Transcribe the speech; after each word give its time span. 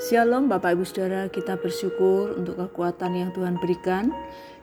Shalom 0.00 0.48
Bapak 0.48 0.80
Ibu 0.80 0.88
Saudara, 0.88 1.28
kita 1.28 1.60
bersyukur 1.60 2.32
untuk 2.32 2.56
kekuatan 2.56 3.20
yang 3.20 3.36
Tuhan 3.36 3.60
berikan 3.60 4.08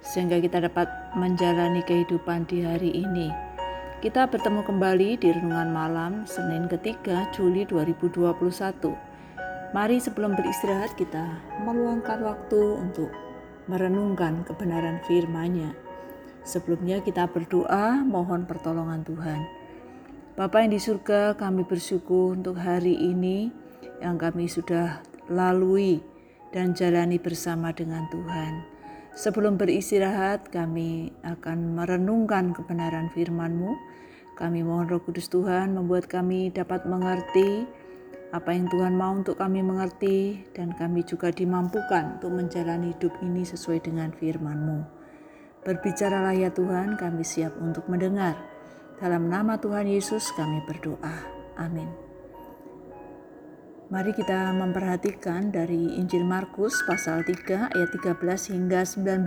sehingga 0.02 0.42
kita 0.42 0.66
dapat 0.66 0.90
menjalani 1.14 1.86
kehidupan 1.86 2.50
di 2.50 2.66
hari 2.66 2.90
ini. 3.06 3.30
Kita 4.02 4.26
bertemu 4.26 4.66
kembali 4.66 5.22
di 5.22 5.30
renungan 5.30 5.70
malam 5.70 6.26
Senin 6.26 6.66
ketiga 6.66 7.30
Juli 7.38 7.70
2021. 7.70 8.18
Mari 9.78 10.02
sebelum 10.02 10.34
beristirahat 10.34 10.98
kita 10.98 11.38
meluangkan 11.62 12.18
waktu 12.26 12.62
untuk 12.82 13.14
merenungkan 13.70 14.42
kebenaran 14.42 15.06
firman-Nya. 15.06 15.70
Sebelumnya 16.50 16.98
kita 17.06 17.30
berdoa 17.30 18.02
mohon 18.02 18.50
pertolongan 18.50 19.06
Tuhan. 19.06 19.46
Bapa 20.34 20.66
yang 20.66 20.74
di 20.74 20.82
surga, 20.82 21.38
kami 21.38 21.62
bersyukur 21.62 22.34
untuk 22.34 22.58
hari 22.58 22.98
ini 22.98 23.54
yang 24.02 24.18
kami 24.18 24.50
sudah 24.50 25.06
lalui 25.32 26.00
dan 26.52 26.72
jalani 26.76 27.20
bersama 27.20 27.72
dengan 27.76 28.08
Tuhan. 28.12 28.64
Sebelum 29.18 29.58
beristirahat, 29.58 30.54
kami 30.54 31.10
akan 31.26 31.74
merenungkan 31.74 32.54
kebenaran 32.54 33.10
firman-Mu. 33.12 33.74
Kami 34.38 34.62
mohon 34.62 34.86
Roh 34.86 35.02
Kudus 35.02 35.26
Tuhan 35.34 35.74
membuat 35.74 36.06
kami 36.06 36.54
dapat 36.54 36.86
mengerti 36.86 37.66
apa 38.30 38.52
yang 38.52 38.68
Tuhan 38.70 38.94
mau 38.94 39.16
untuk 39.16 39.40
kami 39.40 39.64
mengerti 39.64 40.46
dan 40.52 40.76
kami 40.76 41.02
juga 41.08 41.32
dimampukan 41.32 42.20
untuk 42.20 42.36
menjalani 42.36 42.94
hidup 42.94 43.16
ini 43.24 43.42
sesuai 43.42 43.82
dengan 43.88 44.14
firman-Mu. 44.14 44.84
Berbicaralah 45.66 46.36
ya 46.38 46.54
Tuhan, 46.54 47.00
kami 47.00 47.26
siap 47.26 47.58
untuk 47.58 47.90
mendengar. 47.90 48.38
Dalam 49.02 49.32
nama 49.32 49.58
Tuhan 49.58 49.90
Yesus 49.90 50.30
kami 50.38 50.62
berdoa. 50.70 51.18
Amin. 51.58 52.07
Mari 53.88 54.12
kita 54.12 54.52
memperhatikan 54.52 55.48
dari 55.48 55.96
Injil 55.96 56.28
Markus 56.28 56.76
pasal 56.84 57.24
3 57.24 57.72
ayat 57.72 57.90
13 57.96 58.20
hingga 58.52 58.84
19. 58.84 59.24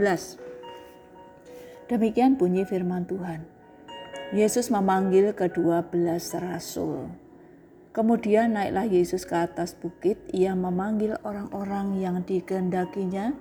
Demikian 1.89 2.37
bunyi 2.37 2.69
firman 2.69 3.09
Tuhan. 3.09 3.49
Yesus 4.37 4.69
memanggil 4.69 5.33
kedua 5.33 5.89
belas 5.89 6.37
rasul. 6.37 7.09
Kemudian 7.97 8.53
naiklah 8.53 8.85
Yesus 8.85 9.25
ke 9.25 9.33
atas 9.33 9.73
bukit, 9.73 10.21
ia 10.29 10.53
memanggil 10.53 11.17
orang-orang 11.25 11.97
yang 11.97 12.21
dikehendakinya 12.21 13.33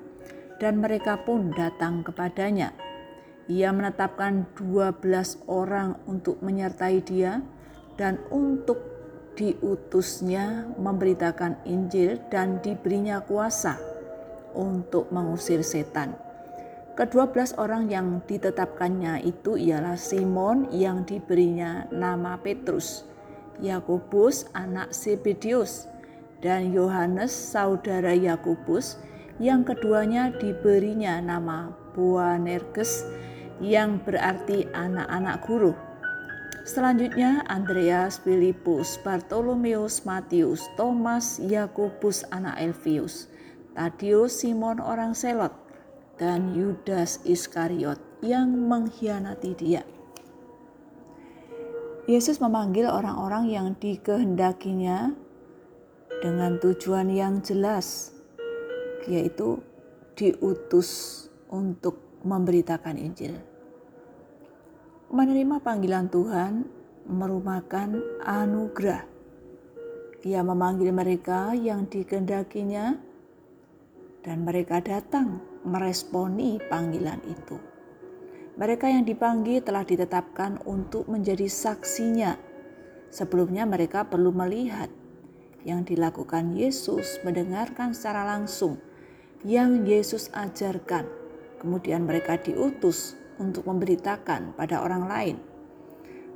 dan 0.63 0.79
mereka 0.79 1.19
pun 1.27 1.51
datang 1.51 1.99
kepadanya. 1.99 2.71
Ia 3.51 3.75
menetapkan 3.75 4.47
dua 4.55 4.95
belas 4.95 5.35
orang 5.51 5.99
untuk 6.07 6.39
menyertai 6.39 7.03
dia 7.03 7.43
dan 7.99 8.23
untuk 8.31 8.98
diutusnya 9.39 10.67
memberitakan 10.75 11.63
Injil 11.63 12.19
dan 12.27 12.59
diberinya 12.59 13.23
kuasa 13.23 13.79
untuk 14.51 15.07
mengusir 15.15 15.63
setan. 15.63 16.11
Kedua 16.99 17.31
belas 17.31 17.55
orang 17.55 17.87
yang 17.87 18.19
ditetapkannya 18.27 19.23
itu 19.23 19.55
ialah 19.55 19.95
Simon 19.95 20.67
yang 20.75 21.07
diberinya 21.07 21.87
nama 21.87 22.35
Petrus, 22.35 23.07
Yakobus 23.63 24.51
anak 24.51 24.91
Zebedius, 24.91 25.87
dan 26.43 26.75
Yohanes 26.75 27.31
saudara 27.31 28.11
Yakobus 28.11 28.99
yang 29.39 29.63
keduanya 29.63 30.35
diberinya 30.35 31.23
nama 31.23 31.71
Boanerges 31.95 33.07
yang 33.63 34.03
berarti 34.03 34.67
anak-anak 34.75 35.39
guru 35.47 35.88
Selanjutnya 36.69 37.41
Andreas, 37.49 38.21
Filipus, 38.21 39.01
Bartolomeus, 39.01 40.05
Matius, 40.05 40.69
Thomas, 40.77 41.41
Yakobus 41.41 42.29
anak 42.29 42.61
Elvius, 42.61 43.25
Tadius, 43.73 44.45
Simon 44.45 44.77
orang 44.77 45.17
Selot, 45.17 45.49
dan 46.21 46.53
Yudas 46.53 47.25
Iskariot 47.25 47.97
yang 48.21 48.53
mengkhianati 48.69 49.57
dia. 49.57 49.81
Yesus 52.05 52.37
memanggil 52.37 52.85
orang-orang 52.85 53.49
yang 53.49 53.67
dikehendakinya 53.73 55.17
dengan 56.21 56.61
tujuan 56.61 57.09
yang 57.09 57.41
jelas, 57.41 58.13
yaitu 59.09 59.57
diutus 60.13 61.25
untuk 61.49 62.21
memberitakan 62.21 62.93
Injil. 63.01 63.48
Menerima 65.09 65.57
panggilan 65.57 66.05
Tuhan 66.13 66.69
merupakan 67.09 67.89
anugerah. 68.21 69.09
Ia 70.21 70.45
memanggil 70.45 70.93
mereka 70.93 71.57
yang 71.57 71.89
dikendakinya 71.89 72.93
dan 74.21 74.45
mereka 74.45 74.77
datang 74.85 75.41
meresponi 75.65 76.61
panggilan 76.69 77.17
itu. 77.25 77.57
Mereka 78.53 78.85
yang 78.85 79.01
dipanggil 79.01 79.65
telah 79.65 79.81
ditetapkan 79.81 80.61
untuk 80.69 81.09
menjadi 81.09 81.49
saksinya. 81.49 82.37
Sebelumnya 83.09 83.65
mereka 83.65 84.05
perlu 84.05 84.29
melihat 84.29 84.93
yang 85.65 85.89
dilakukan 85.89 86.53
Yesus, 86.53 87.17
mendengarkan 87.25 87.97
secara 87.97 88.29
langsung 88.29 88.77
yang 89.41 89.89
Yesus 89.89 90.29
ajarkan. 90.37 91.09
Kemudian 91.57 92.05
mereka 92.05 92.37
diutus 92.37 93.17
untuk 93.39 93.65
memberitakan 93.65 94.53
pada 94.53 94.83
orang 94.83 95.03
lain. 95.07 95.35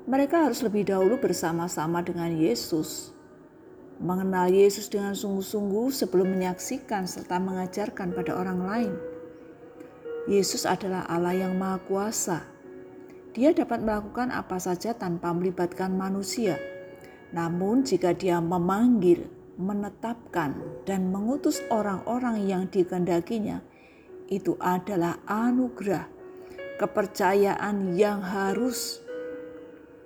Mereka 0.03 0.47
harus 0.47 0.59
lebih 0.63 0.87
dahulu 0.87 1.15
bersama-sama 1.19 2.03
dengan 2.03 2.31
Yesus, 2.31 3.15
mengenal 4.03 4.51
Yesus 4.51 4.91
dengan 4.91 5.15
sungguh-sungguh 5.15 5.95
sebelum 5.95 6.27
menyaksikan 6.33 7.07
serta 7.07 7.39
mengajarkan 7.39 8.11
pada 8.11 8.35
orang 8.35 8.59
lain. 8.63 8.93
Yesus 10.27 10.63
adalah 10.63 11.07
Allah 11.07 11.35
yang 11.35 11.55
Maha 11.55 11.83
Kuasa. 11.83 12.39
Dia 13.35 13.51
dapat 13.51 13.83
melakukan 13.83 14.31
apa 14.31 14.59
saja 14.59 14.95
tanpa 14.95 15.31
melibatkan 15.35 15.95
manusia. 15.95 16.59
Namun, 17.33 17.83
jika 17.83 18.13
Dia 18.13 18.43
memanggil, 18.43 19.25
menetapkan, 19.57 20.53
dan 20.85 21.09
mengutus 21.09 21.63
orang-orang 21.73 22.45
yang 22.45 22.69
dikehendakinya, 22.69 23.63
itu 24.29 24.53
adalah 24.61 25.19
anugerah 25.25 26.12
kepercayaan 26.83 27.95
yang 27.95 28.19
harus 28.19 28.99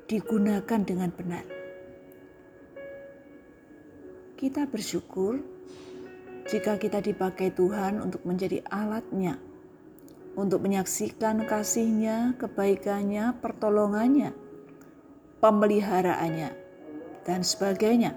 digunakan 0.06 0.78
dengan 0.86 1.10
benar. 1.10 1.42
Kita 4.38 4.70
bersyukur 4.70 5.42
jika 6.46 6.78
kita 6.78 7.02
dipakai 7.02 7.50
Tuhan 7.50 7.98
untuk 7.98 8.22
menjadi 8.30 8.62
alatnya, 8.70 9.42
untuk 10.38 10.62
menyaksikan 10.62 11.50
kasihnya, 11.50 12.38
kebaikannya, 12.38 13.42
pertolongannya, 13.42 14.38
pemeliharaannya, 15.42 16.54
dan 17.26 17.42
sebagainya. 17.42 18.14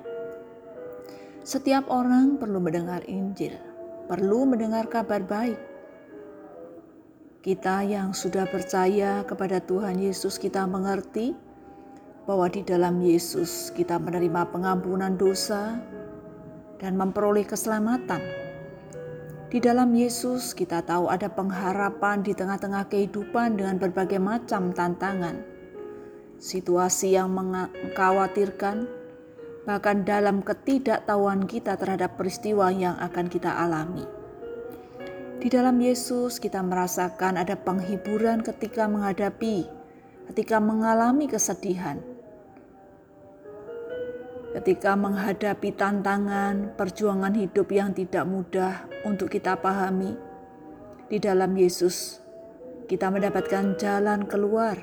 Setiap 1.48 1.88
orang 1.88 2.36
perlu 2.36 2.60
mendengar 2.60 3.08
Injil, 3.08 3.56
perlu 4.04 4.44
mendengar 4.44 4.84
kabar 4.92 5.24
baik, 5.24 5.56
kita 7.40 7.80
yang 7.88 8.12
sudah 8.12 8.44
percaya 8.44 9.24
kepada 9.24 9.64
Tuhan 9.64 9.96
Yesus, 9.96 10.36
kita 10.36 10.68
mengerti 10.68 11.32
bahwa 12.28 12.44
di 12.52 12.60
dalam 12.60 13.00
Yesus 13.00 13.72
kita 13.72 13.96
menerima 13.96 14.52
pengampunan 14.52 15.16
dosa 15.16 15.80
dan 16.76 17.00
memperoleh 17.00 17.48
keselamatan. 17.48 18.20
Di 19.48 19.56
dalam 19.56 19.88
Yesus 19.96 20.52
kita 20.52 20.84
tahu 20.84 21.08
ada 21.08 21.32
pengharapan 21.32 22.20
di 22.20 22.36
tengah-tengah 22.36 22.92
kehidupan 22.92 23.56
dengan 23.56 23.80
berbagai 23.80 24.20
macam 24.20 24.76
tantangan, 24.76 25.40
situasi 26.36 27.16
yang 27.16 27.32
mengkhawatirkan, 27.32 28.84
bahkan 29.64 30.04
dalam 30.04 30.44
ketidaktahuan 30.44 31.48
kita 31.48 31.80
terhadap 31.80 32.20
peristiwa 32.20 32.68
yang 32.68 33.00
akan 33.00 33.32
kita 33.32 33.48
alami. 33.48 34.19
Di 35.40 35.48
dalam 35.48 35.80
Yesus 35.80 36.36
kita 36.36 36.60
merasakan 36.60 37.40
ada 37.40 37.56
penghiburan 37.56 38.44
ketika 38.44 38.84
menghadapi, 38.84 39.64
ketika 40.28 40.60
mengalami 40.60 41.32
kesedihan. 41.32 41.96
Ketika 44.52 45.00
menghadapi 45.00 45.72
tantangan, 45.72 46.76
perjuangan 46.76 47.32
hidup 47.32 47.72
yang 47.72 47.96
tidak 47.96 48.28
mudah 48.28 48.84
untuk 49.08 49.32
kita 49.32 49.56
pahami, 49.56 50.12
di 51.08 51.16
dalam 51.16 51.56
Yesus 51.56 52.20
kita 52.84 53.08
mendapatkan 53.08 53.80
jalan 53.80 54.28
keluar, 54.28 54.76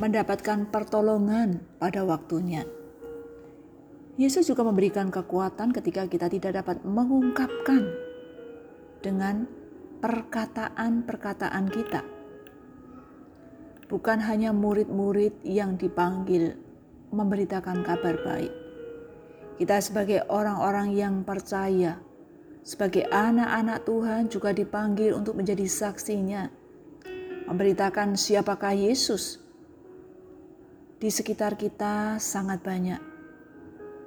mendapatkan 0.00 0.64
pertolongan 0.72 1.60
pada 1.76 2.08
waktunya. 2.08 2.64
Yesus 4.16 4.48
juga 4.48 4.64
memberikan 4.64 5.12
kekuatan 5.12 5.76
ketika 5.76 6.08
kita 6.08 6.32
tidak 6.32 6.64
dapat 6.64 6.80
mengungkapkan 6.88 7.84
dengan 9.04 9.63
perkataan-perkataan 10.04 11.64
kita. 11.72 12.04
Bukan 13.88 14.20
hanya 14.20 14.52
murid-murid 14.52 15.40
yang 15.48 15.80
dipanggil 15.80 16.60
memberitakan 17.08 17.80
kabar 17.80 18.20
baik. 18.20 18.52
Kita 19.56 19.80
sebagai 19.80 20.28
orang-orang 20.28 20.92
yang 20.92 21.24
percaya 21.24 22.04
sebagai 22.60 23.08
anak-anak 23.08 23.88
Tuhan 23.88 24.22
juga 24.28 24.52
dipanggil 24.52 25.16
untuk 25.16 25.40
menjadi 25.40 25.64
saksinya, 25.64 26.52
memberitakan 27.48 28.12
siapakah 28.20 28.76
Yesus. 28.76 29.40
Di 31.00 31.08
sekitar 31.08 31.56
kita 31.56 32.20
sangat 32.20 32.60
banyak 32.60 33.00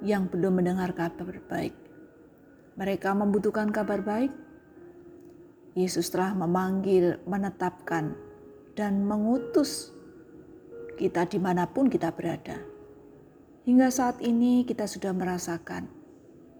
yang 0.06 0.30
belum 0.30 0.62
mendengar 0.62 0.94
kabar 0.94 1.42
baik. 1.50 1.74
Mereka 2.78 3.18
membutuhkan 3.18 3.74
kabar 3.74 3.98
baik. 3.98 4.46
Yesus 5.78 6.10
telah 6.10 6.34
memanggil, 6.34 7.22
menetapkan, 7.22 8.18
dan 8.74 9.06
mengutus 9.06 9.94
kita 10.98 11.22
di 11.30 11.38
mana 11.38 11.70
pun 11.70 11.86
kita 11.86 12.10
berada. 12.10 12.58
Hingga 13.62 13.86
saat 13.86 14.18
ini 14.18 14.66
kita 14.66 14.90
sudah 14.90 15.14
merasakan 15.14 15.86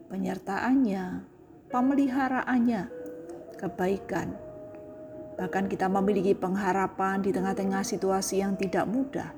penyertaannya, 0.07 1.27
pemeliharaannya, 1.67 2.83
kebaikan. 3.59 4.39
Bahkan 5.35 5.67
kita 5.67 5.91
memiliki 5.91 6.39
pengharapan 6.39 7.19
di 7.19 7.35
tengah-tengah 7.35 7.83
situasi 7.83 8.39
yang 8.39 8.55
tidak 8.55 8.87
mudah. 8.87 9.35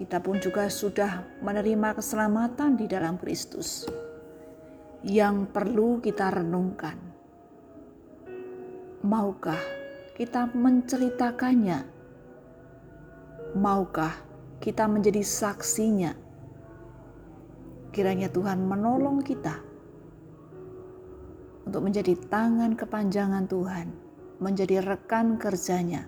Kita 0.00 0.24
pun 0.24 0.40
juga 0.40 0.72
sudah 0.72 1.28
menerima 1.44 2.00
keselamatan 2.00 2.80
di 2.80 2.88
dalam 2.88 3.20
Kristus. 3.20 3.84
Yang 5.04 5.52
perlu 5.52 6.00
kita 6.00 6.32
renungkan. 6.32 7.09
Maukah 9.00 9.56
kita 10.12 10.52
menceritakannya? 10.52 11.88
Maukah 13.56 14.12
kita 14.60 14.84
menjadi 14.84 15.24
saksinya? 15.24 16.12
Kiranya 17.96 18.28
Tuhan 18.28 18.60
menolong 18.60 19.24
kita 19.24 19.56
untuk 21.64 21.80
menjadi 21.80 22.12
tangan 22.28 22.76
kepanjangan 22.76 23.48
Tuhan, 23.48 23.88
menjadi 24.36 24.84
rekan 24.84 25.40
kerjanya, 25.40 26.04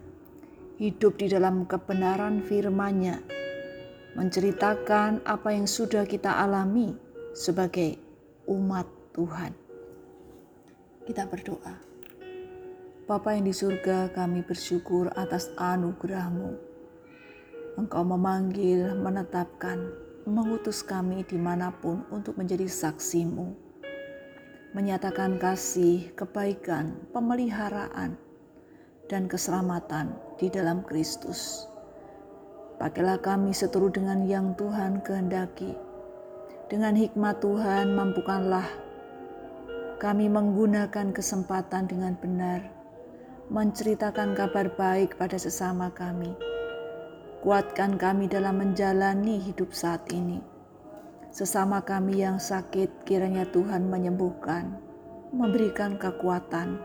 hidup 0.76 1.16
di 1.16 1.32
dalam 1.32 1.64
kebenaran 1.64 2.44
firman-Nya, 2.44 3.24
menceritakan 4.20 5.24
apa 5.24 5.48
yang 5.48 5.64
sudah 5.64 6.04
kita 6.04 6.44
alami 6.44 6.92
sebagai 7.32 7.96
umat 8.52 8.84
Tuhan. 9.16 9.56
Kita 11.08 11.24
berdoa. 11.24 11.91
Bapa 13.02 13.34
yang 13.34 13.50
di 13.50 13.50
surga, 13.50 14.14
kami 14.14 14.46
bersyukur 14.46 15.10
atas 15.19 15.50
anugerah-Mu. 15.58 16.54
Engkau 17.75 18.06
memanggil, 18.06 18.94
menetapkan, 18.94 19.90
mengutus 20.22 20.87
kami 20.87 21.26
di 21.26 21.34
mana 21.34 21.75
pun 21.75 22.06
untuk 22.14 22.38
menjadi 22.38 22.70
saksimu. 22.70 23.58
Menyatakan 24.70 25.34
kasih, 25.43 26.14
kebaikan, 26.14 26.94
pemeliharaan, 27.10 28.14
dan 29.10 29.26
keselamatan 29.26 30.14
di 30.38 30.46
dalam 30.46 30.87
Kristus. 30.87 31.66
Pakailah 32.78 33.19
kami 33.19 33.50
seturut 33.50 33.98
dengan 33.98 34.31
yang 34.31 34.55
Tuhan 34.55 35.02
kehendaki. 35.02 35.75
Dengan 36.70 36.94
hikmat 36.94 37.43
Tuhan 37.43 37.98
mampukanlah 37.98 38.70
kami 39.98 40.31
menggunakan 40.31 41.10
kesempatan 41.10 41.90
dengan 41.90 42.14
benar 42.14 42.81
menceritakan 43.52 44.32
kabar 44.32 44.72
baik 44.81 45.20
pada 45.20 45.37
sesama 45.37 45.93
kami. 45.93 46.32
Kuatkan 47.44 48.00
kami 48.00 48.25
dalam 48.25 48.64
menjalani 48.64 49.37
hidup 49.44 49.76
saat 49.76 50.08
ini. 50.08 50.40
Sesama 51.28 51.84
kami 51.84 52.25
yang 52.25 52.40
sakit, 52.40 53.04
kiranya 53.04 53.44
Tuhan 53.52 53.93
menyembuhkan, 53.93 54.72
memberikan 55.37 56.00
kekuatan. 56.00 56.81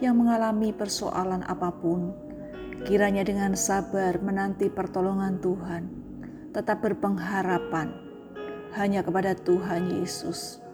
Yang 0.00 0.14
mengalami 0.16 0.72
persoalan 0.72 1.44
apa 1.44 1.68
pun, 1.68 2.16
kiranya 2.88 3.20
dengan 3.20 3.52
sabar 3.52 4.16
menanti 4.24 4.72
pertolongan 4.72 5.36
Tuhan, 5.44 5.82
tetap 6.56 6.80
berpengharapan 6.80 7.92
hanya 8.72 9.04
kepada 9.04 9.36
Tuhan 9.36 10.00
Yesus. 10.00 10.64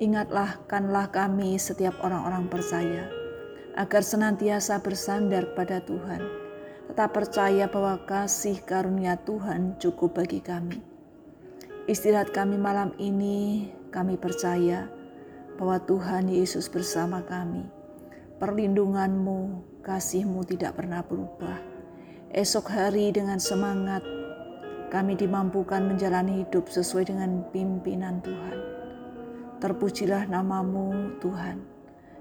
Ingatlah 0.00 0.56
kanlah 0.64 1.12
kami 1.12 1.60
setiap 1.60 2.00
orang-orang 2.00 2.48
percaya 2.48 3.17
agar 3.78 4.02
senantiasa 4.02 4.82
bersandar 4.82 5.54
pada 5.54 5.78
Tuhan, 5.78 6.18
tetap 6.90 7.14
percaya 7.14 7.70
bahwa 7.70 8.02
kasih 8.10 8.58
karunia 8.66 9.14
Tuhan 9.22 9.78
cukup 9.78 10.18
bagi 10.18 10.42
kami. 10.42 10.82
Istirahat 11.86 12.34
kami 12.34 12.58
malam 12.58 12.90
ini, 12.98 13.70
kami 13.94 14.18
percaya 14.18 14.90
bahwa 15.54 15.78
Tuhan 15.86 16.26
Yesus 16.26 16.66
bersama 16.66 17.22
kami. 17.22 17.70
Perlindunganmu, 18.42 19.62
kasihmu 19.86 20.42
tidak 20.42 20.74
pernah 20.74 21.06
berubah. 21.06 21.62
Esok 22.34 22.74
hari 22.74 23.14
dengan 23.14 23.38
semangat, 23.38 24.02
kami 24.90 25.14
dimampukan 25.14 25.86
menjalani 25.86 26.42
hidup 26.42 26.66
sesuai 26.66 27.14
dengan 27.14 27.46
pimpinan 27.54 28.18
Tuhan. 28.26 28.58
Terpujilah 29.62 30.26
namamu 30.26 31.14
Tuhan. 31.22 31.77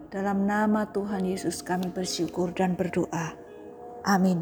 Dalam 0.08 0.48
nama 0.48 0.88
Tuhan 0.88 1.28
Yesus 1.28 1.60
kami 1.60 1.92
bersyukur 1.92 2.56
dan 2.56 2.80
berdoa. 2.80 3.36
Amin. 4.08 4.40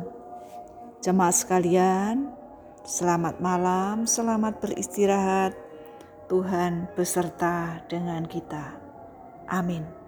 Jemaat 1.01 1.41
sekalian, 1.41 2.29
selamat 2.85 3.41
malam, 3.41 4.05
selamat 4.05 4.61
beristirahat. 4.61 5.57
Tuhan 6.29 6.93
beserta 6.93 7.81
dengan 7.89 8.29
kita. 8.29 8.77
Amin. 9.49 10.04